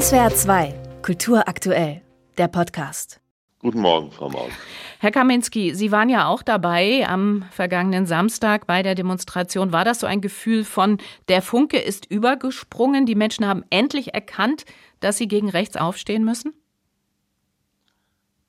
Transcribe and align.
SWR 0.00 0.34
2, 0.34 0.74
Kultur 1.02 1.46
aktuell, 1.46 2.02
der 2.36 2.48
Podcast. 2.48 3.20
Guten 3.60 3.78
Morgen, 3.78 4.10
Frau 4.10 4.28
Maul. 4.28 4.48
Herr 4.98 5.12
Kaminski, 5.12 5.72
Sie 5.72 5.92
waren 5.92 6.08
ja 6.08 6.26
auch 6.26 6.42
dabei 6.42 7.06
am 7.06 7.44
vergangenen 7.52 8.04
Samstag 8.04 8.66
bei 8.66 8.82
der 8.82 8.96
Demonstration. 8.96 9.70
War 9.70 9.84
das 9.84 10.00
so 10.00 10.08
ein 10.08 10.20
Gefühl 10.20 10.64
von, 10.64 10.98
der 11.28 11.42
Funke 11.42 11.78
ist 11.78 12.06
übergesprungen, 12.10 13.06
die 13.06 13.14
Menschen 13.14 13.46
haben 13.46 13.62
endlich 13.70 14.14
erkannt, 14.14 14.64
dass 14.98 15.16
sie 15.16 15.28
gegen 15.28 15.48
rechts 15.48 15.76
aufstehen 15.76 16.24
müssen? 16.24 16.54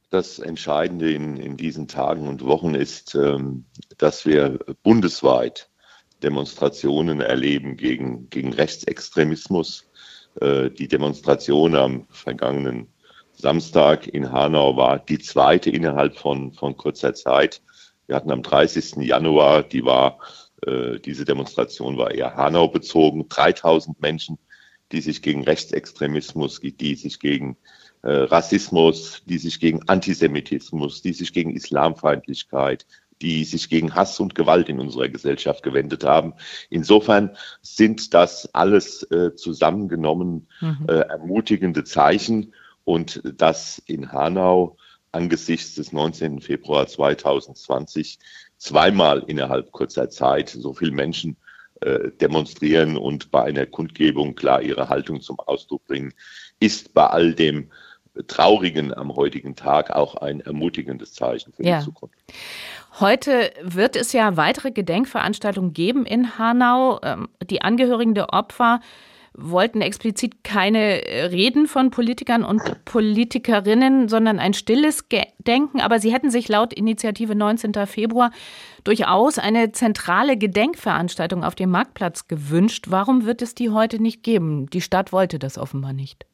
Das 0.09 0.39
Entscheidende 0.39 1.13
in, 1.13 1.37
in 1.37 1.57
diesen 1.57 1.87
Tagen 1.87 2.27
und 2.27 2.43
Wochen 2.43 2.73
ist, 2.73 3.13
ähm, 3.13 3.65
dass 3.99 4.25
wir 4.25 4.57
bundesweit 4.81 5.69
Demonstrationen 6.23 7.21
erleben 7.21 7.77
gegen, 7.77 8.31
gegen 8.31 8.51
Rechtsextremismus. 8.51 9.84
Äh, 10.41 10.69
die 10.71 10.87
Demonstration 10.87 11.75
am 11.75 12.07
vergangenen 12.09 12.87
Samstag 13.33 14.07
in 14.07 14.31
Hanau 14.31 14.77
war 14.77 14.99
die 14.99 15.19
zweite 15.19 15.69
innerhalb 15.69 16.17
von, 16.17 16.53
von 16.53 16.77
kurzer 16.77 17.13
Zeit. 17.13 17.61
Wir 18.07 18.15
hatten 18.15 18.31
am 18.31 18.43
30. 18.43 18.97
Januar, 18.97 19.63
die 19.63 19.83
war, 19.83 20.19
äh, 20.65 20.99
diese 20.99 21.25
Demonstration 21.25 21.97
war 21.97 22.11
eher 22.11 22.35
Hanau 22.35 22.67
bezogen, 22.67 23.27
3000 23.27 23.99
Menschen, 24.01 24.37
die 24.91 25.01
sich 25.01 25.21
gegen 25.21 25.43
Rechtsextremismus, 25.43 26.61
die 26.61 26.95
sich 26.95 27.19
gegen 27.19 27.57
äh, 28.03 28.11
Rassismus, 28.11 29.23
die 29.25 29.39
sich 29.39 29.59
gegen 29.59 29.87
Antisemitismus, 29.87 31.01
die 31.01 31.13
sich 31.13 31.33
gegen 31.33 31.55
Islamfeindlichkeit, 31.55 32.85
die 33.21 33.43
sich 33.43 33.69
gegen 33.69 33.95
Hass 33.95 34.19
und 34.19 34.35
Gewalt 34.35 34.69
in 34.69 34.79
unserer 34.79 35.09
Gesellschaft 35.09 35.63
gewendet 35.63 36.03
haben. 36.03 36.33
Insofern 36.69 37.35
sind 37.61 38.13
das 38.13 38.53
alles 38.53 39.03
äh, 39.03 39.35
zusammengenommen 39.35 40.47
mhm. 40.61 40.85
äh, 40.87 40.99
ermutigende 40.99 41.83
Zeichen 41.83 42.53
und 42.83 43.21
das 43.23 43.81
in 43.85 44.11
Hanau 44.11 44.77
angesichts 45.11 45.75
des 45.75 45.93
19. 45.93 46.41
Februar 46.41 46.87
2020 46.87 48.19
zweimal 48.57 49.23
innerhalb 49.27 49.71
kurzer 49.71 50.09
Zeit 50.09 50.49
so 50.49 50.73
viele 50.73 50.91
Menschen 50.91 51.37
äh, 51.81 52.11
demonstrieren 52.21 52.97
und 52.97 53.31
bei 53.31 53.43
einer 53.43 53.65
Kundgebung 53.65 54.35
klar 54.35 54.61
ihre 54.61 54.89
Haltung 54.89 55.21
zum 55.21 55.39
Ausdruck 55.39 55.85
bringen, 55.85 56.13
ist 56.59 56.93
bei 56.93 57.07
all 57.07 57.33
dem 57.33 57.71
Traurigen 58.27 58.93
am 58.93 59.15
heutigen 59.15 59.55
Tag 59.55 59.91
auch 59.91 60.15
ein 60.15 60.39
ermutigendes 60.39 61.13
Zeichen 61.13 61.53
für 61.53 61.63
ja. 61.63 61.79
die 61.79 61.85
Zukunft. 61.85 62.15
Heute 62.99 63.51
wird 63.61 63.95
es 63.95 64.13
ja 64.13 64.37
weitere 64.37 64.71
Gedenkveranstaltungen 64.71 65.73
geben 65.73 66.05
in 66.05 66.37
Hanau. 66.37 66.99
Ähm, 67.03 67.29
die 67.43 67.61
Angehörigen 67.61 68.15
der 68.15 68.33
Opfer 68.33 68.79
wollten 69.37 69.81
explizit 69.81 70.45
keine 70.45 71.01
Reden 71.31 71.67
von 71.67 71.91
Politikern 71.91 72.45
und 72.45 72.85
Politikerinnen, 72.85 74.07
sondern 74.07 74.39
ein 74.39 74.53
stilles 74.53 75.09
Gedenken. 75.09 75.81
Aber 75.81 75.99
sie 75.99 76.13
hätten 76.13 76.31
sich 76.31 76.47
laut 76.47 76.73
Initiative 76.73 77.35
19. 77.35 77.73
Februar 77.85 78.31
durchaus 78.85 79.37
eine 79.37 79.73
zentrale 79.73 80.37
Gedenkveranstaltung 80.37 81.43
auf 81.43 81.55
dem 81.55 81.71
Marktplatz 81.71 82.29
gewünscht. 82.29 82.85
Warum 82.87 83.25
wird 83.25 83.41
es 83.41 83.55
die 83.55 83.71
heute 83.71 84.01
nicht 84.01 84.23
geben? 84.23 84.69
Die 84.69 84.81
Stadt 84.81 85.11
wollte 85.11 85.37
das 85.37 85.57
offenbar 85.57 85.91
nicht 85.91 86.25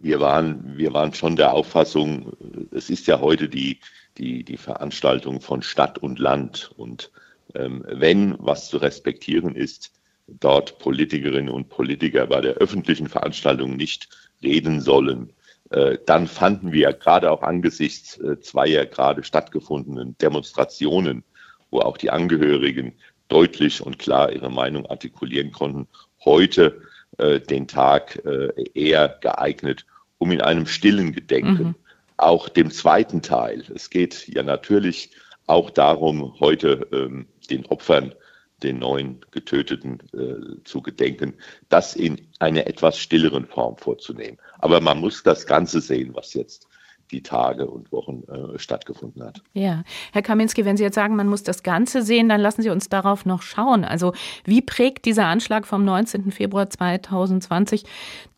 wir 0.00 0.20
waren, 0.20 0.76
wir 0.76 0.92
waren 0.92 1.12
schon 1.12 1.36
der 1.36 1.52
Auffassung, 1.52 2.32
es 2.70 2.90
ist 2.90 3.06
ja 3.06 3.20
heute 3.20 3.48
die, 3.48 3.80
die, 4.16 4.44
die 4.44 4.56
Veranstaltung 4.56 5.40
von 5.40 5.62
Stadt 5.62 5.98
und 5.98 6.18
Land. 6.18 6.70
Und 6.76 7.10
ähm, 7.54 7.84
wenn 7.88 8.36
was 8.38 8.68
zu 8.68 8.78
respektieren 8.78 9.54
ist, 9.54 9.92
dort 10.26 10.78
Politikerinnen 10.78 11.48
und 11.48 11.68
Politiker 11.68 12.26
bei 12.26 12.40
der 12.40 12.54
öffentlichen 12.54 13.08
Veranstaltung 13.08 13.76
nicht 13.76 14.08
reden 14.42 14.80
sollen, 14.80 15.32
äh, 15.70 15.98
dann 16.06 16.26
fanden 16.26 16.72
wir 16.72 16.92
gerade 16.92 17.30
auch 17.30 17.42
angesichts 17.42 18.18
äh, 18.18 18.40
zweier 18.40 18.86
gerade 18.86 19.24
stattgefundenen 19.24 20.16
Demonstrationen, 20.18 21.24
wo 21.70 21.80
auch 21.80 21.96
die 21.96 22.10
Angehörigen 22.10 22.94
deutlich 23.28 23.82
und 23.82 23.98
klar 23.98 24.32
ihre 24.32 24.50
Meinung 24.50 24.86
artikulieren 24.86 25.52
konnten, 25.52 25.86
heute 26.24 26.80
äh, 27.18 27.40
den 27.40 27.68
Tag 27.68 28.22
äh, 28.24 28.48
eher 28.74 29.18
geeignet, 29.20 29.86
um 30.18 30.32
in 30.32 30.40
einem 30.40 30.66
stillen 30.66 31.12
Gedenken 31.12 31.62
mhm. 31.62 31.74
auch 32.16 32.48
dem 32.48 32.70
zweiten 32.70 33.22
Teil. 33.22 33.64
Es 33.74 33.90
geht 33.90 34.28
ja 34.28 34.42
natürlich 34.42 35.10
auch 35.46 35.70
darum, 35.70 36.38
heute 36.40 36.86
ähm, 36.92 37.26
den 37.50 37.66
Opfern, 37.66 38.14
den 38.62 38.78
neuen 38.80 39.20
Getöteten 39.30 40.00
äh, 40.12 40.62
zu 40.64 40.82
gedenken, 40.82 41.34
das 41.68 41.94
in 41.94 42.20
einer 42.40 42.66
etwas 42.66 42.98
stilleren 42.98 43.46
Form 43.46 43.76
vorzunehmen. 43.76 44.38
Aber 44.58 44.80
man 44.80 44.98
muss 44.98 45.22
das 45.22 45.46
Ganze 45.46 45.80
sehen, 45.80 46.14
was 46.14 46.34
jetzt 46.34 46.66
die 47.10 47.22
Tage 47.22 47.66
und 47.66 47.92
Wochen 47.92 48.22
äh, 48.24 48.58
stattgefunden 48.58 49.22
hat. 49.22 49.42
Ja, 49.52 49.82
Herr 50.12 50.22
Kaminski, 50.22 50.64
wenn 50.64 50.76
Sie 50.76 50.82
jetzt 50.82 50.94
sagen, 50.94 51.16
man 51.16 51.28
muss 51.28 51.42
das 51.42 51.62
Ganze 51.62 52.02
sehen, 52.02 52.28
dann 52.28 52.40
lassen 52.40 52.62
Sie 52.62 52.70
uns 52.70 52.88
darauf 52.88 53.26
noch 53.26 53.42
schauen. 53.42 53.84
Also 53.84 54.12
wie 54.44 54.62
prägt 54.62 55.04
dieser 55.04 55.26
Anschlag 55.26 55.66
vom 55.66 55.84
19. 55.84 56.32
Februar 56.32 56.68
2020 56.70 57.84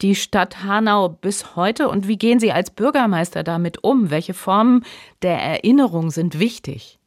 die 0.00 0.14
Stadt 0.14 0.62
Hanau 0.64 1.08
bis 1.08 1.56
heute 1.56 1.88
und 1.88 2.08
wie 2.08 2.19
gehen 2.19 2.41
Sie 2.41 2.53
als 2.53 2.70
Bürgermeister 2.70 3.42
damit 3.42 3.82
um? 3.84 4.10
Welche 4.10 4.34
Formen 4.34 4.84
der 5.22 5.38
Erinnerung 5.38 6.10
sind 6.10 6.38
wichtig? 6.38 6.98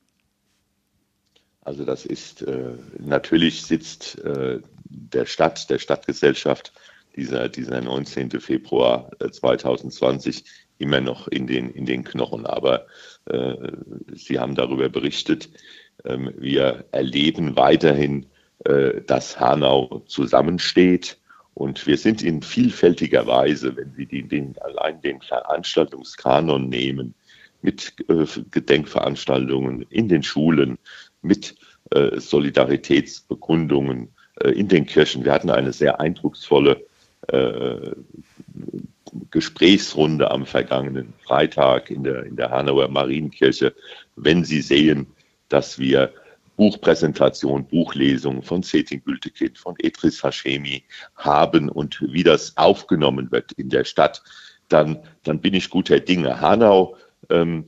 Also 1.61 1.85
das 1.85 2.05
ist 2.05 2.41
äh, 2.41 2.73
natürlich 2.99 3.63
sitzt 3.63 4.19
äh, 4.19 4.59
der 4.85 5.25
Stadt, 5.25 5.69
der 5.69 5.79
Stadtgesellschaft 5.79 6.73
dieser, 7.15 7.49
dieser 7.49 7.81
19. 7.81 8.31
Februar 8.39 9.11
2020 9.19 10.39
äh, 10.39 10.49
immer 10.79 11.01
noch 11.01 11.27
in 11.27 11.47
den, 11.47 11.69
in 11.69 11.85
den 11.85 12.03
Knochen. 12.03 12.45
Aber 12.45 12.85
äh, 13.25 13.55
Sie 14.13 14.39
haben 14.39 14.55
darüber 14.55 14.89
berichtet. 14.89 15.49
Ähm, 16.05 16.33
wir 16.37 16.85
erleben 16.91 17.55
weiterhin, 17.55 18.27
äh, 18.65 19.01
dass 19.01 19.39
Hanau 19.39 20.03
zusammensteht. 20.07 21.17
Und 21.55 21.85
wir 21.85 21.97
sind 21.97 22.23
in 22.23 22.41
vielfältiger 22.41 23.27
Weise, 23.27 23.75
wenn 23.75 23.93
Sie 23.93 24.05
die, 24.05 24.27
den, 24.27 24.57
allein 24.59 25.01
den 25.01 25.21
Veranstaltungskanon 25.21 26.67
nehmen, 26.67 27.13
mit 27.61 27.93
äh, 28.09 28.25
Gedenkveranstaltungen 28.51 29.83
in 29.89 30.09
den 30.09 30.23
Schulen, 30.23 30.77
mit 31.21 31.55
äh, 31.91 32.19
Solidaritätsbekundungen 32.19 34.09
äh, 34.41 34.49
in 34.49 34.67
den 34.67 34.85
Kirchen. 34.85 35.23
Wir 35.23 35.31
hatten 35.31 35.51
eine 35.51 35.71
sehr 35.71 35.99
eindrucksvolle 35.99 36.83
äh, 37.27 37.91
Gesprächsrunde 39.31 40.31
am 40.31 40.45
vergangenen 40.45 41.13
Freitag 41.25 41.91
in 41.91 42.03
der, 42.03 42.23
in 42.23 42.35
der 42.35 42.49
Hanauer 42.49 42.87
Marienkirche, 42.87 43.73
wenn 44.15 44.43
Sie 44.43 44.61
sehen, 44.61 45.07
dass 45.49 45.77
wir 45.77 46.13
Buchpräsentation, 46.55 47.65
Buchlesung 47.65 48.43
von 48.43 48.63
Setin 48.63 49.03
Gültekind, 49.03 49.57
von 49.57 49.75
Edris 49.79 50.23
Hashemi 50.23 50.83
haben 51.15 51.69
und 51.69 51.99
wie 52.01 52.23
das 52.23 52.57
aufgenommen 52.57 53.31
wird 53.31 53.51
in 53.53 53.69
der 53.69 53.85
Stadt, 53.85 54.21
dann, 54.69 54.99
dann 55.23 55.39
bin 55.41 55.53
ich 55.53 55.69
guter 55.69 55.99
Dinge. 55.99 56.41
Hanau 56.41 56.95
ähm, 57.29 57.65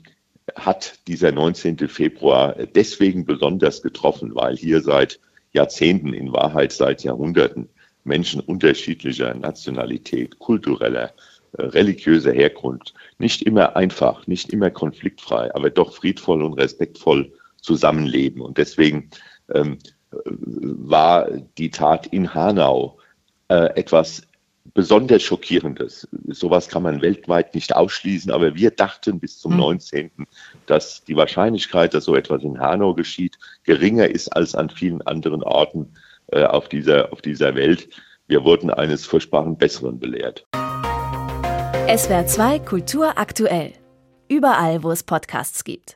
hat 0.55 0.99
dieser 1.07 1.31
19. 1.31 1.87
Februar 1.87 2.55
deswegen 2.75 3.25
besonders 3.25 3.81
getroffen, 3.81 4.35
weil 4.35 4.55
hier 4.55 4.81
seit 4.81 5.19
Jahrzehnten, 5.51 6.13
in 6.13 6.31
Wahrheit 6.31 6.71
seit 6.71 7.03
Jahrhunderten, 7.03 7.69
Menschen 8.05 8.39
unterschiedlicher 8.39 9.33
Nationalität, 9.33 10.39
kultureller, 10.39 11.11
äh, 11.57 11.63
religiöser 11.63 12.31
Herkunft 12.31 12.93
nicht 13.17 13.41
immer 13.41 13.75
einfach, 13.75 14.25
nicht 14.27 14.53
immer 14.53 14.69
konfliktfrei, 14.69 15.53
aber 15.53 15.69
doch 15.69 15.93
friedvoll 15.93 16.41
und 16.43 16.53
respektvoll 16.53 17.31
zusammenleben. 17.57 18.41
Und 18.41 18.57
deswegen 18.57 19.09
ähm, 19.53 19.79
war 20.11 21.29
die 21.57 21.71
Tat 21.71 22.07
in 22.07 22.33
Hanau 22.33 22.97
äh, 23.49 23.75
etwas 23.75 24.23
besonders 24.73 25.23
Schockierendes. 25.23 26.07
Sowas 26.27 26.67
kann 26.67 26.83
man 26.83 27.01
weltweit 27.01 27.55
nicht 27.55 27.75
ausschließen, 27.75 28.31
aber 28.31 28.55
wir 28.55 28.71
dachten 28.71 29.19
bis 29.19 29.39
zum 29.39 29.55
19., 29.55 30.11
hm. 30.15 30.27
dass 30.65 31.03
die 31.03 31.15
Wahrscheinlichkeit, 31.15 31.93
dass 31.93 32.05
so 32.05 32.15
etwas 32.15 32.43
in 32.43 32.59
Hanau 32.59 32.93
geschieht, 32.93 33.37
geringer 33.63 34.09
ist 34.09 34.29
als 34.29 34.55
an 34.55 34.69
vielen 34.69 35.01
anderen 35.03 35.43
Orten 35.43 35.93
äh, 36.27 36.43
auf, 36.43 36.69
dieser, 36.69 37.11
auf 37.11 37.21
dieser 37.21 37.55
Welt. 37.55 37.89
Wir 38.27 38.43
wurden 38.43 38.69
eines 38.69 39.05
furchtbaren 39.05 39.57
Besseren 39.57 39.99
belehrt. 39.99 40.45
SWR 41.87 42.25
2 42.25 42.59
Kultur 42.59 43.17
aktuell. 43.17 43.73
Überall, 44.27 44.81
wo 44.81 44.91
es 44.91 45.03
Podcasts 45.03 45.63
gibt. 45.63 45.83